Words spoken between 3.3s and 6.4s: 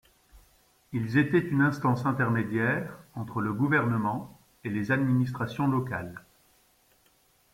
le gouvernement et les administrations locales.